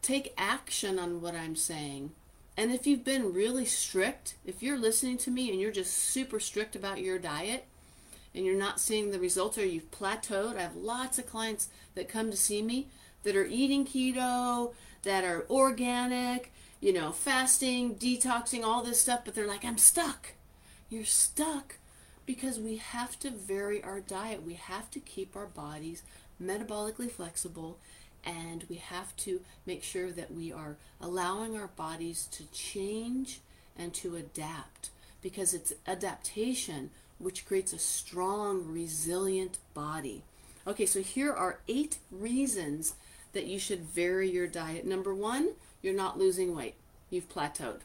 take 0.02 0.32
action 0.38 1.00
on 1.00 1.20
what 1.20 1.34
I'm 1.34 1.56
saying. 1.56 2.12
And 2.56 2.70
if 2.70 2.86
you've 2.86 3.04
been 3.04 3.32
really 3.32 3.64
strict, 3.64 4.36
if 4.44 4.62
you're 4.62 4.78
listening 4.78 5.18
to 5.18 5.32
me 5.32 5.50
and 5.50 5.60
you're 5.60 5.72
just 5.72 5.92
super 5.92 6.38
strict 6.38 6.76
about 6.76 7.02
your 7.02 7.18
diet, 7.18 7.66
and 8.36 8.44
you're 8.44 8.54
not 8.54 8.78
seeing 8.78 9.10
the 9.10 9.18
results 9.18 9.56
or 9.56 9.64
you've 9.64 9.90
plateaued. 9.90 10.56
I 10.56 10.62
have 10.62 10.76
lots 10.76 11.18
of 11.18 11.26
clients 11.26 11.70
that 11.94 12.08
come 12.08 12.30
to 12.30 12.36
see 12.36 12.60
me 12.60 12.88
that 13.22 13.34
are 13.34 13.46
eating 13.46 13.86
keto, 13.86 14.74
that 15.02 15.24
are 15.24 15.46
organic, 15.48 16.52
you 16.78 16.92
know, 16.92 17.12
fasting, 17.12 17.94
detoxing, 17.94 18.62
all 18.62 18.82
this 18.82 19.00
stuff, 19.00 19.22
but 19.24 19.34
they're 19.34 19.48
like, 19.48 19.64
I'm 19.64 19.78
stuck. 19.78 20.34
You're 20.90 21.06
stuck 21.06 21.78
because 22.26 22.60
we 22.60 22.76
have 22.76 23.18
to 23.20 23.30
vary 23.30 23.82
our 23.82 24.00
diet. 24.00 24.44
We 24.44 24.54
have 24.54 24.90
to 24.90 25.00
keep 25.00 25.34
our 25.34 25.46
bodies 25.46 26.02
metabolically 26.42 27.10
flexible 27.10 27.78
and 28.24 28.64
we 28.68 28.76
have 28.76 29.16
to 29.16 29.40
make 29.64 29.82
sure 29.82 30.10
that 30.10 30.34
we 30.34 30.52
are 30.52 30.76
allowing 31.00 31.56
our 31.56 31.68
bodies 31.68 32.26
to 32.32 32.44
change 32.52 33.40
and 33.78 33.94
to 33.94 34.16
adapt 34.16 34.90
because 35.22 35.54
it's 35.54 35.72
adaptation 35.86 36.90
which 37.18 37.46
creates 37.46 37.72
a 37.72 37.78
strong, 37.78 38.66
resilient 38.66 39.58
body. 39.74 40.22
Okay, 40.66 40.86
so 40.86 41.00
here 41.00 41.32
are 41.32 41.60
eight 41.68 41.98
reasons 42.10 42.94
that 43.32 43.46
you 43.46 43.58
should 43.58 43.80
vary 43.80 44.30
your 44.30 44.46
diet. 44.46 44.84
Number 44.84 45.14
one, 45.14 45.50
you're 45.80 45.94
not 45.94 46.18
losing 46.18 46.54
weight, 46.54 46.74
you've 47.10 47.28
plateaued. 47.28 47.80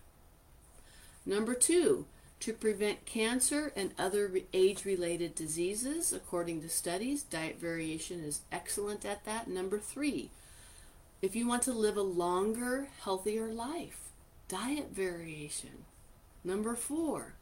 Number 1.25 1.53
two, 1.53 2.05
to 2.41 2.53
prevent 2.53 3.05
cancer 3.05 3.71
and 3.75 3.91
other 3.98 4.31
age 4.53 4.83
related 4.83 5.36
diseases, 5.36 6.12
according 6.12 6.62
to 6.62 6.69
studies, 6.69 7.24
diet 7.24 7.60
variation 7.60 8.24
is 8.24 8.41
excellent 8.51 9.05
at 9.05 9.24
that. 9.25 9.48
Number 9.48 9.77
three, 9.79 10.29
if 11.21 11.36
you 11.36 11.48
want 11.48 11.62
to 11.63 11.71
live 11.71 11.98
a 11.98 12.01
longer, 12.01 12.88
healthier 13.03 13.48
life, 13.48 14.10
diet 14.48 14.89
variation. 14.91 15.86
Number 16.43 16.75
four, 16.75 17.33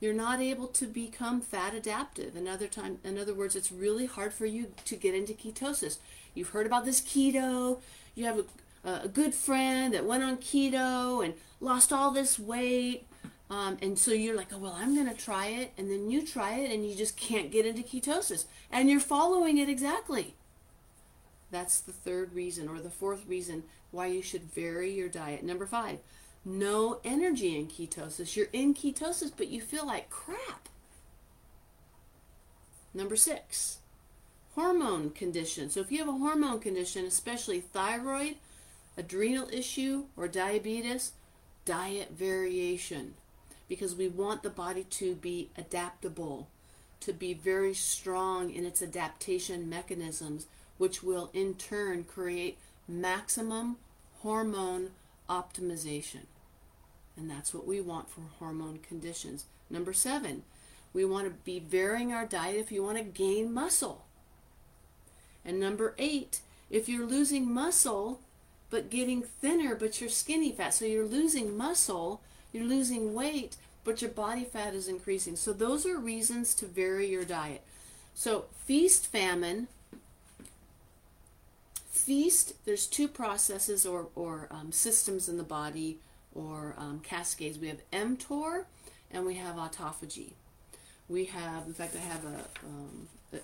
you're 0.00 0.12
not 0.12 0.40
able 0.40 0.66
to 0.66 0.86
become 0.86 1.40
fat 1.40 1.72
adaptive. 1.72 2.36
In 2.36 2.48
other 2.48 2.66
time, 2.66 2.98
in 3.04 3.16
other 3.16 3.32
words, 3.32 3.54
it's 3.54 3.70
really 3.70 4.06
hard 4.06 4.32
for 4.32 4.44
you 4.44 4.72
to 4.84 4.96
get 4.96 5.14
into 5.14 5.32
ketosis. 5.34 5.98
You've 6.34 6.50
heard 6.50 6.66
about 6.66 6.84
this 6.84 7.00
keto. 7.00 7.80
You 8.16 8.24
have 8.24 8.44
a, 8.84 9.04
a 9.04 9.08
good 9.08 9.34
friend 9.34 9.94
that 9.94 10.04
went 10.04 10.24
on 10.24 10.38
keto 10.38 11.24
and 11.24 11.34
lost 11.60 11.92
all 11.92 12.10
this 12.10 12.40
weight. 12.40 13.06
Um, 13.54 13.78
and 13.80 13.96
so 13.96 14.10
you're 14.10 14.36
like, 14.36 14.48
oh, 14.52 14.58
well, 14.58 14.76
I'm 14.76 14.96
going 14.96 15.08
to 15.08 15.14
try 15.14 15.46
it. 15.46 15.72
And 15.78 15.88
then 15.88 16.10
you 16.10 16.26
try 16.26 16.56
it 16.56 16.72
and 16.72 16.84
you 16.84 16.96
just 16.96 17.16
can't 17.16 17.52
get 17.52 17.64
into 17.64 17.82
ketosis. 17.82 18.46
And 18.68 18.90
you're 18.90 18.98
following 18.98 19.58
it 19.58 19.68
exactly. 19.68 20.34
That's 21.52 21.78
the 21.78 21.92
third 21.92 22.34
reason 22.34 22.68
or 22.68 22.80
the 22.80 22.90
fourth 22.90 23.24
reason 23.28 23.62
why 23.92 24.06
you 24.06 24.22
should 24.22 24.52
vary 24.52 24.92
your 24.92 25.08
diet. 25.08 25.44
Number 25.44 25.66
five, 25.66 26.00
no 26.44 26.98
energy 27.04 27.56
in 27.56 27.68
ketosis. 27.68 28.34
You're 28.34 28.48
in 28.52 28.74
ketosis, 28.74 29.30
but 29.36 29.48
you 29.48 29.60
feel 29.60 29.86
like 29.86 30.10
crap. 30.10 30.68
Number 32.92 33.14
six, 33.14 33.78
hormone 34.56 35.10
condition. 35.10 35.70
So 35.70 35.78
if 35.78 35.92
you 35.92 35.98
have 35.98 36.08
a 36.08 36.18
hormone 36.18 36.58
condition, 36.58 37.04
especially 37.04 37.60
thyroid, 37.60 38.34
adrenal 38.98 39.48
issue, 39.52 40.06
or 40.16 40.26
diabetes, 40.26 41.12
diet 41.64 42.10
variation. 42.10 43.14
Because 43.68 43.94
we 43.94 44.08
want 44.08 44.42
the 44.42 44.50
body 44.50 44.84
to 44.84 45.14
be 45.14 45.50
adaptable, 45.56 46.48
to 47.00 47.12
be 47.12 47.34
very 47.34 47.74
strong 47.74 48.50
in 48.50 48.64
its 48.64 48.82
adaptation 48.82 49.68
mechanisms, 49.68 50.46
which 50.78 51.02
will 51.02 51.30
in 51.32 51.54
turn 51.54 52.04
create 52.04 52.58
maximum 52.86 53.76
hormone 54.22 54.90
optimization. 55.28 56.26
And 57.16 57.30
that's 57.30 57.54
what 57.54 57.66
we 57.66 57.80
want 57.80 58.10
for 58.10 58.22
hormone 58.38 58.78
conditions. 58.78 59.44
Number 59.70 59.92
seven, 59.92 60.42
we 60.92 61.04
want 61.04 61.26
to 61.26 61.34
be 61.44 61.58
varying 61.58 62.12
our 62.12 62.26
diet 62.26 62.56
if 62.56 62.72
you 62.72 62.82
want 62.82 62.98
to 62.98 63.04
gain 63.04 63.52
muscle. 63.52 64.04
And 65.44 65.60
number 65.60 65.94
eight, 65.98 66.40
if 66.70 66.88
you're 66.88 67.06
losing 67.06 67.52
muscle 67.52 68.20
but 68.70 68.90
getting 68.90 69.22
thinner 69.22 69.74
but 69.76 70.00
you're 70.00 70.10
skinny 70.10 70.50
fat, 70.52 70.74
so 70.74 70.84
you're 70.84 71.06
losing 71.06 71.56
muscle, 71.56 72.20
you're 72.54 72.64
losing 72.64 73.12
weight, 73.12 73.56
but 73.82 74.00
your 74.00 74.12
body 74.12 74.44
fat 74.44 74.74
is 74.74 74.86
increasing. 74.86 75.34
So 75.34 75.52
those 75.52 75.84
are 75.84 75.98
reasons 75.98 76.54
to 76.54 76.66
vary 76.66 77.10
your 77.10 77.24
diet. 77.24 77.62
So 78.14 78.44
feast 78.64 79.08
famine. 79.08 79.66
Feast, 81.90 82.54
there's 82.64 82.86
two 82.86 83.08
processes 83.08 83.84
or, 83.84 84.06
or 84.14 84.46
um, 84.52 84.70
systems 84.70 85.28
in 85.28 85.36
the 85.36 85.42
body 85.42 85.98
or 86.32 86.74
um, 86.78 87.00
cascades. 87.00 87.58
We 87.58 87.68
have 87.68 87.90
mTOR 87.90 88.66
and 89.10 89.26
we 89.26 89.34
have 89.34 89.56
autophagy. 89.56 90.32
We 91.08 91.24
have, 91.26 91.66
in 91.66 91.74
fact, 91.74 91.96
I 91.96 92.00
have 92.00 92.24
a, 92.24 92.66
um, 92.66 93.08
a, 93.32 93.38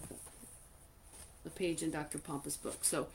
a 1.47 1.50
page 1.50 1.83
in 1.83 1.90
Dr. 1.90 2.19
Pompa's 2.19 2.57
book. 2.57 2.85
So 2.85 3.09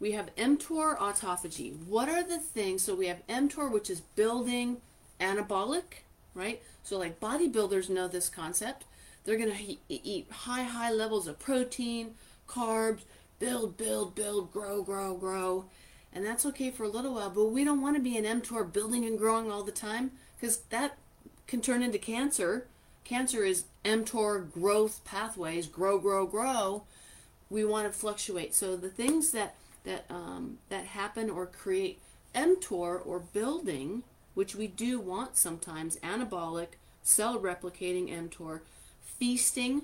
we 0.00 0.12
have 0.12 0.34
mTOR, 0.34 0.98
autophagy. 0.98 1.76
What 1.86 2.08
are 2.08 2.24
the 2.24 2.38
things? 2.38 2.82
So 2.82 2.96
we 2.96 3.06
have 3.06 3.24
mTOR, 3.28 3.70
which 3.70 3.88
is 3.88 4.00
building 4.00 4.78
anabolic, 5.20 6.04
right? 6.34 6.62
So 6.82 6.98
like 6.98 7.20
bodybuilders 7.20 7.88
know 7.88 8.08
this 8.08 8.28
concept. 8.28 8.84
They're 9.24 9.38
going 9.38 9.54
to 9.54 9.76
eat 9.88 10.30
high, 10.30 10.62
high 10.62 10.90
levels 10.90 11.26
of 11.26 11.38
protein, 11.38 12.14
carbs, 12.48 13.00
build, 13.38 13.76
build, 13.76 14.14
build, 14.14 14.52
grow, 14.52 14.82
grow, 14.82 15.14
grow 15.14 15.66
and 16.12 16.24
that's 16.24 16.46
okay 16.46 16.70
for 16.70 16.84
a 16.84 16.88
little 16.88 17.14
while, 17.14 17.30
but 17.30 17.46
we 17.46 17.64
don't 17.64 17.82
want 17.82 17.96
to 17.96 18.02
be 18.02 18.16
an 18.16 18.24
mTOR 18.24 18.72
building 18.72 19.04
and 19.04 19.18
growing 19.18 19.50
all 19.52 19.62
the 19.62 19.72
time 19.72 20.12
because 20.36 20.58
that 20.70 20.96
can 21.46 21.60
turn 21.60 21.82
into 21.82 21.98
cancer. 21.98 22.66
Cancer 23.04 23.44
is 23.44 23.64
mTOR 23.84 24.50
growth 24.50 25.04
pathways, 25.04 25.66
grow, 25.66 25.98
grow, 25.98 26.26
grow. 26.26 26.84
We 27.50 27.64
want 27.64 27.90
to 27.90 27.98
fluctuate. 27.98 28.54
So 28.54 28.76
the 28.76 28.90
things 28.90 29.30
that 29.32 29.54
that 29.84 30.04
um, 30.10 30.58
that 30.68 30.86
happen 30.86 31.30
or 31.30 31.46
create 31.46 32.00
mTOR 32.34 33.06
or 33.06 33.20
building, 33.20 34.02
which 34.38 34.54
we 34.54 34.68
do 34.68 35.00
want 35.00 35.36
sometimes, 35.36 35.96
anabolic, 35.96 36.78
cell 37.02 37.40
replicating 37.40 38.08
mTOR, 38.08 38.60
feasting 39.02 39.82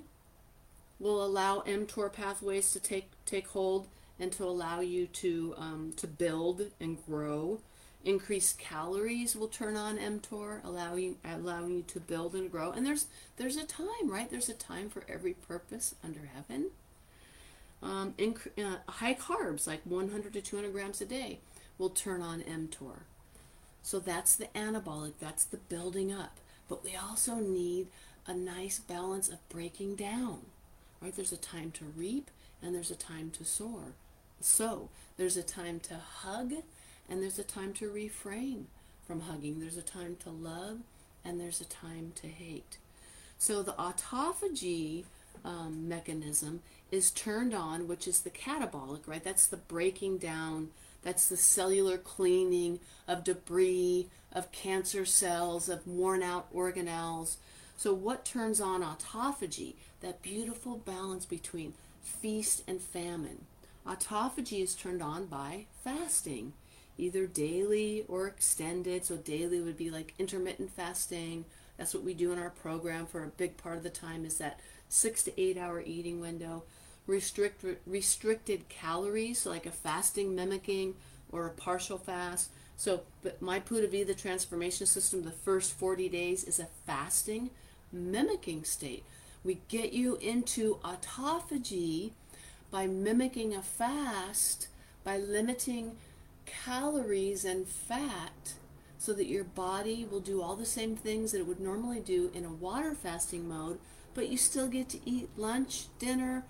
will 1.01 1.25
allow 1.25 1.59
mTOR 1.63 2.13
pathways 2.13 2.73
to 2.73 2.79
take 2.79 3.11
take 3.27 3.49
hold 3.49 3.89
and 4.21 4.31
to 4.31 4.45
allow 4.45 4.79
you 4.79 5.09
to 5.09 5.57
um, 5.59 5.93
to 5.97 6.07
build 6.07 6.71
and 6.79 7.05
grow. 7.05 7.59
Increased 8.05 8.57
calories 8.57 9.35
will 9.35 9.49
turn 9.49 9.75
on 9.75 9.99
mTOR, 9.99 10.63
allowing 10.63 11.17
allowing 11.25 11.79
you 11.79 11.83
to 11.89 11.99
build 11.99 12.37
and 12.37 12.49
grow. 12.49 12.71
And 12.71 12.87
there's 12.87 13.09
there's 13.37 13.57
a 13.57 13.67
time, 13.67 14.09
right? 14.09 14.31
There's 14.31 14.49
a 14.49 14.55
time 14.55 14.89
for 14.89 15.03
every 15.09 15.35
purpose 15.35 15.97
under 16.05 16.31
heaven. 16.33 16.71
Um, 17.83 18.15
inc- 18.19 18.57
uh, 18.57 18.89
high 18.89 19.15
carbs, 19.15 19.67
like 19.67 19.81
100 19.83 20.33
to 20.33 20.41
200 20.41 20.73
grams 20.73 21.01
a 21.01 21.07
day, 21.07 21.41
will 21.77 21.91
turn 21.91 22.23
on 22.23 22.41
mTOR. 22.43 23.01
So 23.85 23.99
that's 24.01 24.35
the 24.35 24.47
anabolic, 24.55 25.13
that's 25.21 25.45
the 25.45 25.59
building 25.59 26.11
up. 26.11 26.39
But 26.69 26.83
we 26.83 26.97
also 26.97 27.35
need 27.35 27.89
a 28.27 28.33
nice 28.33 28.79
balance 28.79 29.29
of 29.29 29.47
breaking 29.51 29.97
down. 29.97 30.47
Right? 31.03 31.15
There's 31.15 31.33
a 31.33 31.37
time 31.37 31.71
to 31.73 31.85
reap 31.85 32.31
and 32.63 32.75
there's 32.75 32.91
a 32.91 32.97
time 32.97 33.31
to 33.33 33.45
soar. 33.45 33.93
So 34.41 34.89
there's 35.19 35.37
a 35.37 35.43
time 35.43 35.81
to 35.81 35.97
hug 35.97 36.55
and 37.11 37.23
there's 37.23 37.39
a 37.39 37.45
time 37.45 37.75
to 37.75 37.91
refrain 37.91 38.69
from 39.07 39.21
hugging. 39.21 39.61
There's 39.61 39.77
a 39.77 39.83
time 39.83 40.17
to 40.25 40.31
love 40.31 40.79
and 41.23 41.39
there's 41.39 41.61
a 41.61 41.67
time 41.67 42.13
to 42.23 42.27
hate. 42.27 42.79
So 43.37 43.63
the 43.63 43.73
autophagy 43.73 45.05
um, 45.45 45.87
mechanism 45.87 46.63
is 46.91 47.11
turned 47.11 47.53
on, 47.53 47.87
which 47.87 48.09
is 48.09 48.21
the 48.21 48.31
catabolic, 48.31 49.07
right? 49.07 49.23
That's 49.23 49.47
the 49.47 49.59
breaking 49.59 50.19
down, 50.19 50.71
that's 51.05 51.29
the 51.29 51.37
cellular 51.37 51.99
cleaning 51.99 52.81
of 53.07 53.23
debris, 53.23 54.09
of 54.33 54.51
cancer 54.51 55.05
cells, 55.05 55.69
of 55.69 55.87
worn 55.87 56.23
out 56.23 56.53
organelles. 56.53 57.37
So, 57.77 57.95
what 57.95 58.25
turns 58.25 58.61
on 58.61 58.83
autophagy? 58.83 59.75
That 60.01 60.23
beautiful 60.23 60.79
balance 60.79 61.25
between 61.25 61.75
feast 62.03 62.63
and 62.67 62.81
famine. 62.81 63.47
Autophagy 63.87 64.63
is 64.63 64.75
turned 64.75 65.03
on 65.03 65.27
by 65.27 65.67
fasting, 65.83 66.55
either 66.97 67.27
daily 67.27 68.05
or 68.09 68.27
extended. 68.27 69.05
So 69.05 69.17
daily 69.17 69.61
would 69.61 69.77
be 69.77 69.91
like 69.91 70.15
intermittent 70.19 70.73
fasting. 70.73 71.45
That's 71.77 71.93
what 71.93 72.05
we 72.05 72.15
do 72.15 72.33
in 72.33 72.39
our 72.39 72.51
program 72.51 73.07
for 73.07 73.25
a 73.25 73.29
big 73.29 73.57
part 73.57 73.77
of 73.77 73.83
the 73.83 73.91
time 73.91 74.25
is 74.25 74.39
that 74.39 74.61
six 74.89 75.23
to 75.25 75.41
eight 75.41 75.59
hour 75.59 75.83
eating 75.83 76.21
window. 76.21 76.65
Restrict 77.07 77.65
restricted 77.87 78.69
calories, 78.69 79.45
like 79.47 79.67
a 79.67 79.71
fasting 79.71 80.35
mimicking 80.35 80.95
or 81.31 81.47
a 81.47 81.51
partial 81.51 81.99
fast. 81.99 82.51
So, 82.77 83.03
but 83.23 83.41
my 83.41 83.61
Pura 83.61 83.87
Vida 83.87 84.15
transformation 84.15 84.87
system, 84.87 85.23
the 85.23 85.31
first 85.31 85.75
40 85.75 86.09
days 86.09 86.45
is 86.45 86.59
a 86.59 86.69
fasting 86.87 87.51
mimicking 87.93 88.65
state. 88.65 89.05
We 89.45 89.59
get 89.69 89.93
you 89.93 90.17
into 90.17 90.79
autophagy 90.83 92.13
by 92.71 92.87
mimicking 92.87 93.55
a 93.55 93.63
fast, 93.63 94.69
by 95.05 95.19
limiting 95.19 95.97
calories 96.47 97.45
and 97.45 97.69
fat, 97.69 98.55
so 98.99 99.13
that 99.13 99.27
your 99.27 99.45
body 99.45 100.07
will 100.11 100.21
do 100.21 100.41
all 100.41 100.57
the 100.57 100.65
same 100.65 100.97
things 100.97 101.33
that 101.33 101.41
it 101.41 101.47
would 101.47 101.61
normally 101.61 102.01
do 102.01 102.31
in 102.35 102.45
a 102.45 102.51
water 102.51 102.95
fasting 102.95 103.47
mode, 103.47 103.79
but 104.15 104.29
you 104.29 104.39
still 104.39 104.67
get 104.67 104.89
to 104.89 104.99
eat 105.05 105.29
lunch, 105.37 105.87
dinner, 105.99 106.45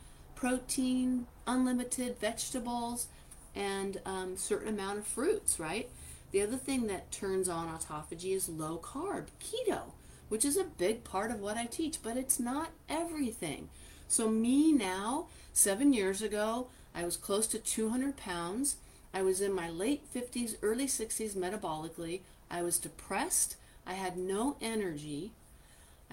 protein, 0.45 1.27
unlimited 1.47 2.19
vegetables, 2.19 3.09
and 3.55 3.99
um, 4.05 4.37
certain 4.37 4.69
amount 4.69 4.99
of 4.99 5.07
fruits, 5.07 5.59
right? 5.59 5.89
The 6.33 6.43
other 6.43 6.59
thing 6.59 6.87
that 6.89 7.11
turns 7.11 7.49
on 7.49 7.67
autophagy 7.67 8.37
is 8.37 8.51
low 8.51 8.77
carb, 8.77 9.29
keto, 9.41 9.93
which 10.29 10.45
is 10.45 10.59
a 10.59 10.65
big 10.65 11.03
part 11.03 11.31
of 11.31 11.41
what 11.41 11.57
I 11.57 11.65
teach, 11.65 12.03
but 12.03 12.19
it's 12.19 12.39
not 12.39 12.73
everything. 12.91 13.71
So, 14.07 14.29
me 14.29 14.71
now, 14.71 15.29
seven 15.55 15.95
years 15.95 16.21
ago, 16.21 16.67
I 16.95 17.07
was 17.07 17.17
close 17.17 17.47
to 17.47 17.59
200 17.59 18.19
pounds. 18.19 18.77
I 19.15 19.23
was 19.23 19.41
in 19.41 19.55
my 19.55 19.71
late 19.71 20.03
50s, 20.15 20.57
early 20.61 20.87
60s 20.87 21.35
metabolically. 21.35 22.21
I 22.51 22.61
was 22.61 22.79
depressed. 22.79 23.57
I 23.87 23.95
had 23.95 24.19
no 24.19 24.59
energy. 24.61 25.33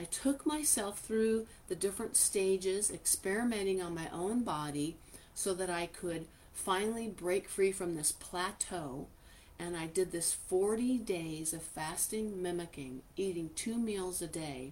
I 0.01 0.05
took 0.05 0.47
myself 0.47 0.97
through 0.97 1.45
the 1.67 1.75
different 1.75 2.17
stages, 2.17 2.89
experimenting 2.89 3.83
on 3.83 3.93
my 3.93 4.09
own 4.11 4.41
body 4.41 4.95
so 5.35 5.53
that 5.53 5.69
I 5.69 5.85
could 5.85 6.25
finally 6.55 7.07
break 7.07 7.47
free 7.47 7.71
from 7.71 7.93
this 7.93 8.11
plateau. 8.11 9.05
And 9.59 9.77
I 9.77 9.85
did 9.85 10.11
this 10.11 10.33
40 10.33 10.97
days 10.97 11.53
of 11.53 11.61
fasting, 11.61 12.41
mimicking, 12.41 13.03
eating 13.15 13.51
two 13.53 13.77
meals 13.77 14.23
a 14.23 14.27
day. 14.27 14.71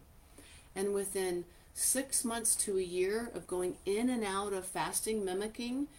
And 0.76 0.96
within 0.96 1.46
six 1.76 2.26
months 2.26 2.56
to 2.56 2.80
a 2.80 2.82
year 2.82 3.30
of 3.36 3.46
going 3.46 3.76
in 3.86 4.10
and 4.10 4.24
out 4.24 4.52
of 4.52 4.66
fasting, 4.66 5.24
mimicking, 5.24 5.90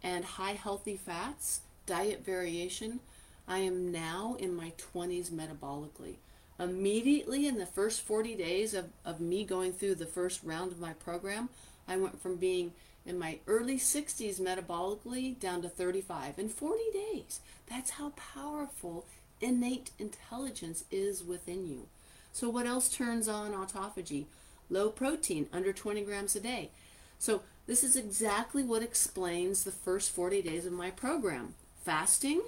and 0.00 0.24
high 0.24 0.52
healthy 0.52 0.96
fats, 0.96 1.62
diet 1.86 2.24
variation, 2.24 3.00
I 3.48 3.58
am 3.58 3.90
now 3.90 4.36
in 4.38 4.54
my 4.54 4.74
20s 4.94 5.32
metabolically. 5.32 6.18
Immediately 6.58 7.46
in 7.46 7.58
the 7.58 7.66
first 7.66 8.00
40 8.02 8.34
days 8.34 8.72
of, 8.72 8.86
of 9.04 9.20
me 9.20 9.44
going 9.44 9.72
through 9.72 9.96
the 9.96 10.06
first 10.06 10.42
round 10.42 10.72
of 10.72 10.80
my 10.80 10.94
program, 10.94 11.50
I 11.86 11.96
went 11.96 12.20
from 12.20 12.36
being 12.36 12.72
in 13.04 13.18
my 13.18 13.38
early 13.46 13.78
60s 13.78 14.40
metabolically 14.40 15.38
down 15.38 15.62
to 15.62 15.68
35 15.68 16.38
in 16.38 16.48
40 16.48 16.82
days. 16.92 17.40
That's 17.68 17.90
how 17.90 18.10
powerful 18.10 19.06
innate 19.40 19.90
intelligence 19.98 20.84
is 20.90 21.22
within 21.22 21.66
you. 21.66 21.88
So, 22.32 22.48
what 22.48 22.66
else 22.66 22.88
turns 22.88 23.28
on 23.28 23.52
autophagy? 23.52 24.26
Low 24.68 24.90
protein, 24.90 25.48
under 25.52 25.72
20 25.72 26.02
grams 26.02 26.34
a 26.34 26.40
day. 26.40 26.70
So, 27.18 27.42
this 27.66 27.84
is 27.84 27.96
exactly 27.96 28.62
what 28.62 28.82
explains 28.82 29.64
the 29.64 29.72
first 29.72 30.10
40 30.10 30.42
days 30.42 30.66
of 30.66 30.72
my 30.72 30.90
program. 30.90 31.54
Fasting, 31.84 32.42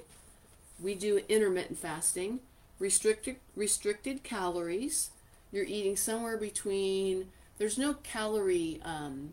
we 0.81 0.95
do 0.95 1.21
intermittent 1.29 1.79
fasting, 1.79 2.41
restricted 2.79 3.37
restricted 3.57 4.23
calories. 4.23 5.11
You're 5.51 5.65
eating 5.65 5.97
somewhere 5.97 6.37
between 6.37 7.29
there's 7.59 7.79
no 7.79 7.95
calorie 7.95 8.81
um, 8.85 9.33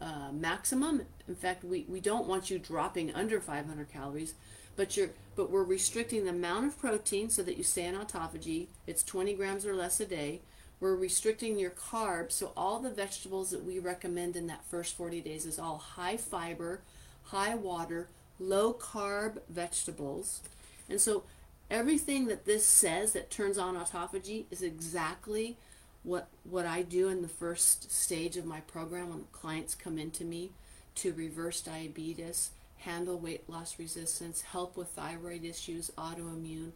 uh, 0.00 0.30
maximum. 0.32 1.02
In 1.26 1.34
fact, 1.34 1.64
we, 1.64 1.86
we 1.88 2.00
don't 2.00 2.26
want 2.26 2.50
you 2.50 2.58
dropping 2.58 3.14
under 3.14 3.40
500 3.40 3.90
calories, 3.90 4.34
but 4.76 4.96
you're 4.96 5.10
but 5.36 5.50
we're 5.50 5.64
restricting 5.64 6.24
the 6.24 6.30
amount 6.30 6.66
of 6.66 6.78
protein 6.78 7.28
so 7.28 7.42
that 7.42 7.56
you 7.56 7.64
stay 7.64 7.86
in 7.86 7.94
autophagy. 7.94 8.68
It's 8.86 9.02
20 9.02 9.34
grams 9.34 9.66
or 9.66 9.74
less 9.74 9.98
a 9.98 10.06
day. 10.06 10.42
We're 10.78 10.94
restricting 10.94 11.58
your 11.58 11.70
carbs, 11.70 12.32
so 12.32 12.52
all 12.56 12.78
the 12.78 12.90
vegetables 12.90 13.50
that 13.50 13.64
we 13.64 13.78
recommend 13.78 14.36
in 14.36 14.46
that 14.48 14.64
first 14.66 14.96
40 14.96 15.20
days 15.22 15.46
is 15.46 15.58
all 15.58 15.78
high 15.78 16.16
fiber, 16.16 16.82
high 17.24 17.54
water, 17.54 18.08
low 18.38 18.74
carb 18.74 19.38
vegetables. 19.48 20.42
And 20.88 21.00
so 21.00 21.24
everything 21.74 22.28
that 22.28 22.44
this 22.44 22.64
says 22.64 23.14
that 23.14 23.30
turns 23.30 23.58
on 23.58 23.74
autophagy 23.74 24.44
is 24.48 24.62
exactly 24.62 25.56
what 26.04 26.28
what 26.44 26.64
I 26.64 26.82
do 26.82 27.08
in 27.08 27.20
the 27.20 27.28
first 27.28 27.90
stage 27.90 28.36
of 28.36 28.46
my 28.46 28.60
program 28.60 29.10
when 29.10 29.24
clients 29.32 29.74
come 29.74 29.98
into 29.98 30.24
me 30.24 30.52
to 30.96 31.12
reverse 31.12 31.60
diabetes, 31.60 32.50
handle 32.78 33.18
weight 33.18 33.50
loss 33.50 33.76
resistance, 33.76 34.42
help 34.42 34.76
with 34.76 34.88
thyroid 34.90 35.44
issues, 35.44 35.90
autoimmune, 35.98 36.70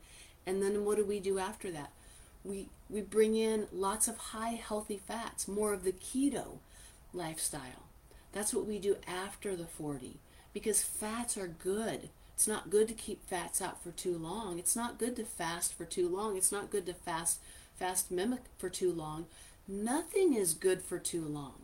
and 0.45 0.61
then 0.61 0.85
what 0.85 0.97
do 0.97 1.05
we 1.05 1.21
do 1.21 1.39
after 1.39 1.71
that? 1.71 1.93
We 2.43 2.69
we 2.91 3.01
bring 3.01 3.37
in 3.37 3.69
lots 3.73 4.09
of 4.09 4.17
high 4.17 4.61
healthy 4.61 4.99
fats, 4.99 5.47
more 5.47 5.73
of 5.73 5.85
the 5.85 5.93
keto 5.93 6.59
lifestyle. 7.13 7.87
That's 8.33 8.53
what 8.53 8.67
we 8.67 8.81
do 8.81 8.97
after 9.07 9.55
the 9.55 9.67
40 9.67 10.19
because 10.53 10.83
fats 10.83 11.37
are 11.37 11.47
good. 11.47 12.09
It's 12.39 12.47
not 12.47 12.71
good 12.71 12.87
to 12.87 12.95
keep 12.95 13.29
fats 13.29 13.61
out 13.61 13.83
for 13.83 13.91
too 13.91 14.17
long. 14.17 14.61
It's 14.61 14.77
not 14.77 14.97
good 14.97 15.17
to 15.17 15.25
fast 15.25 15.75
for 15.75 15.85
too 15.85 16.09
long. 16.09 16.37
It's 16.37 16.53
not 16.53 16.71
good 16.71 16.87
to 16.87 16.95
fast 16.95 17.41
fast 17.75 18.13
mimic 18.13 18.43
for 18.59 18.69
too 18.69 18.93
long. 18.93 19.27
Nothing 19.67 20.35
is 20.35 20.55
good 20.55 20.81
for 20.81 21.01
too 21.01 21.25
long. 21.25 21.55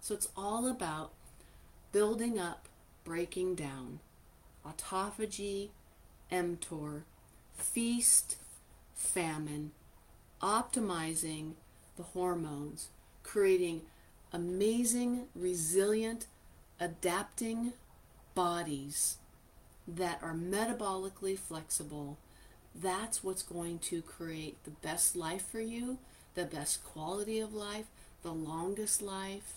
So 0.00 0.14
it's 0.14 0.28
all 0.36 0.68
about 0.68 1.10
building 1.90 2.38
up, 2.38 2.68
breaking 3.02 3.56
down. 3.56 3.98
Autophagy, 4.64 5.70
mTOR, 6.30 7.02
feast, 7.56 8.36
famine, 8.94 9.72
optimizing 10.40 11.54
the 11.96 12.04
hormones, 12.04 12.90
creating 13.24 13.82
amazing, 14.32 15.26
resilient, 15.34 16.28
adapting 16.78 17.72
bodies 18.36 19.16
that 19.86 20.18
are 20.22 20.34
metabolically 20.34 21.38
flexible, 21.38 22.18
that's 22.74 23.24
what's 23.24 23.42
going 23.42 23.78
to 23.78 24.02
create 24.02 24.62
the 24.64 24.70
best 24.70 25.16
life 25.16 25.46
for 25.50 25.60
you, 25.60 25.98
the 26.34 26.44
best 26.44 26.84
quality 26.84 27.40
of 27.40 27.52
life, 27.52 27.86
the 28.22 28.32
longest 28.32 29.02
life, 29.02 29.54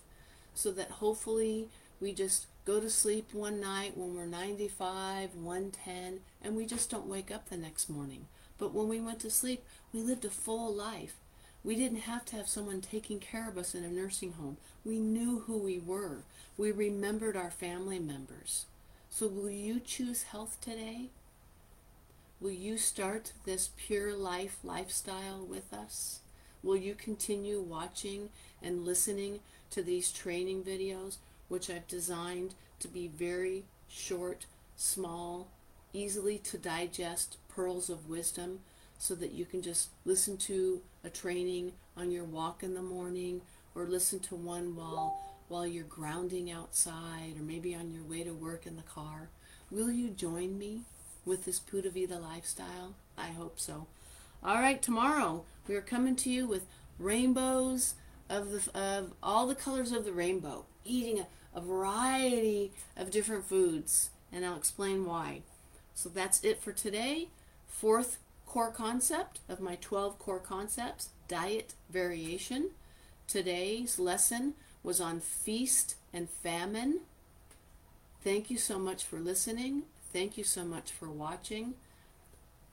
so 0.56 0.72
that 0.72 0.92
hopefully 0.92 1.68
we 2.00 2.14
just 2.14 2.48
go 2.66 2.80
to 2.80 2.90
sleep 2.90 3.34
one 3.34 3.60
night 3.60 3.98
when 3.98 4.16
we're 4.16 4.26
95, 4.26 5.36
110, 5.36 6.20
and 6.42 6.56
we 6.56 6.66
just 6.66 6.90
don't 6.90 7.08
wake 7.08 7.32
up 7.32 7.50
the 7.50 7.58
next 7.58 7.90
morning. 7.90 8.26
But 8.58 8.74
when 8.74 8.88
we 8.88 9.00
went 9.00 9.20
to 9.22 9.30
sleep, 9.30 9.64
we 9.94 10.02
lived 10.02 10.26
a 10.26 10.30
full 10.30 10.74
life. 10.74 11.16
We 11.64 11.76
didn't 11.76 12.02
have 12.02 12.26
to 12.26 12.36
have 12.36 12.48
someone 12.48 12.82
taking 12.82 13.20
care 13.20 13.48
of 13.48 13.58
us 13.58 13.74
in 13.74 13.84
a 13.84 13.90
nursing 13.90 14.34
home. 14.34 14.58
We 14.84 15.00
knew 15.00 15.44
who 15.48 15.58
we 15.58 15.80
were. 15.80 16.24
We 16.58 16.72
remembered 16.72 17.38
our 17.38 17.52
family 17.52 18.00
members. 18.00 18.66
So, 19.16 19.28
will 19.28 19.52
you 19.52 19.80
choose 19.80 20.24
health 20.24 20.58
today? 20.60 21.12
Will 22.42 22.50
you 22.50 22.80
start 22.80 23.34
this 23.46 23.70
pure 23.78 24.16
life 24.16 24.58
lifestyle 24.64 25.46
with 25.46 25.72
us? 25.72 26.22
Will 26.64 26.78
you 26.78 26.96
continue 26.96 27.62
watching 27.62 28.30
and 28.60 28.84
listening 28.84 29.42
to 29.70 29.84
these 29.84 30.12
training 30.12 30.64
videos, 30.64 31.18
which 31.48 31.70
I've 31.70 31.88
designed 31.88 32.56
to 32.80 32.88
be 32.88 33.08
very 33.08 33.66
short, 33.88 34.48
small, 34.76 35.48
easily 35.94 36.40
to 36.40 36.58
digest 36.58 37.38
pearls 37.50 37.92
of 37.92 38.10
wisdom 38.10 38.62
so 38.98 39.14
that 39.14 39.32
you 39.32 39.46
can 39.46 39.62
just 39.62 39.90
listen 40.06 40.38
to 40.38 40.82
a 41.04 41.12
training 41.12 41.74
on 41.96 42.10
your 42.10 42.26
walk 42.26 42.64
in 42.64 42.74
the 42.74 42.82
morning 42.82 43.42
or 43.76 43.86
listen 43.86 44.20
to 44.22 44.36
one 44.36 44.76
while 44.76 45.33
while 45.48 45.68
you're 45.68 45.84
grounding 45.84 46.52
outside 46.52 47.36
or 47.38 47.44
maybe 47.44 47.76
on 47.76 47.92
your 47.92 48.04
way 48.04 48.24
to 48.24 48.32
work 48.32 48.66
in 48.66 48.76
the 48.76 48.82
car. 48.84 49.30
Will 49.72 49.92
you 49.92 50.10
join 50.10 50.58
me 50.58 50.82
with 51.26 51.46
this 51.46 51.60
Pura 51.60 51.90
Vida 51.90 52.20
lifestyle? 52.20 52.96
I 53.18 53.28
hope 53.28 53.60
so. 53.60 53.88
All 54.44 54.56
right, 54.56 54.82
tomorrow 54.82 55.46
we 55.68 55.76
are 55.76 55.82
coming 55.82 56.16
to 56.18 56.30
you 56.30 56.48
with 56.48 56.66
rainbows 57.00 57.96
of 58.30 58.52
the 58.52 58.80
of 58.80 59.14
all 59.22 59.48
the 59.48 59.56
colors 59.56 59.92
of 59.92 60.06
the 60.06 60.12
rainbow, 60.12 60.66
eating 60.86 61.20
a, 61.20 61.28
a 61.56 61.62
variety 61.62 62.72
of 62.98 63.12
different 63.12 63.46
foods, 63.46 64.10
and 64.32 64.46
I'll 64.46 64.58
explain 64.58 65.06
why. 65.06 65.42
So 65.94 66.10
that's 66.10 66.44
it 66.44 66.62
for 66.62 66.72
today. 66.72 67.30
Fourth 67.68 68.18
core 68.46 68.72
concept 68.72 69.40
of 69.50 69.60
my 69.60 69.76
12 69.76 70.20
core 70.20 70.40
concepts, 70.40 71.10
diet 71.28 71.74
variation. 71.90 72.72
Today's 73.28 73.98
lesson 73.98 74.54
was 74.84 75.00
on 75.00 75.20
feast 75.20 75.96
and 76.14 76.30
famine. 76.30 77.00
Thank 78.24 78.50
you 78.50 78.58
so 78.58 78.78
much 78.78 79.04
for 79.04 79.20
listening. 79.20 79.84
Thank 80.12 80.38
you 80.38 80.44
so 80.44 80.64
much 80.64 80.92
for 80.92 81.10
watching. 81.10 81.74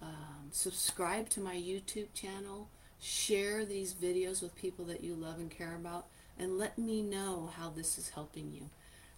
Um, 0.02 0.50
subscribe 0.50 1.28
to 1.30 1.40
my 1.40 1.54
YouTube 1.54 2.12
channel. 2.14 2.68
Share 3.00 3.64
these 3.64 3.94
videos 3.94 4.42
with 4.42 4.54
people 4.56 4.84
that 4.86 5.02
you 5.02 5.14
love 5.14 5.38
and 5.38 5.50
care 5.50 5.74
about. 5.74 6.06
And 6.38 6.58
let 6.58 6.78
me 6.78 7.02
know 7.02 7.50
how 7.56 7.70
this 7.70 7.98
is 7.98 8.10
helping 8.10 8.52
you. 8.52 8.70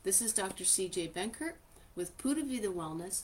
This 0.02 0.20
is 0.20 0.32
Dr. 0.32 0.64
CJ 0.64 1.12
Benkert 1.12 1.54
with 1.94 2.16
Pura 2.18 2.42
Vida 2.42 2.68
Wellness, 2.68 3.22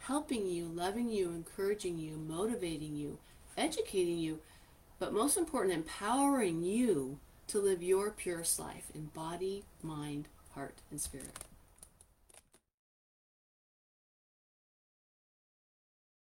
helping 0.00 0.46
you, 0.46 0.64
loving 0.64 1.08
you, 1.08 1.30
encouraging 1.30 1.98
you, 1.98 2.16
motivating 2.16 2.96
you, 2.96 3.18
educating 3.56 4.18
you, 4.18 4.40
but 4.98 5.14
most 5.14 5.36
important, 5.36 5.74
empowering 5.74 6.62
you 6.62 7.18
to 7.50 7.58
live 7.58 7.82
your 7.82 8.12
purest 8.12 8.60
life 8.60 8.92
in 8.94 9.06
body, 9.06 9.64
mind, 9.82 10.28
heart, 10.54 10.76
and 10.92 11.00
spirit. 11.00 11.36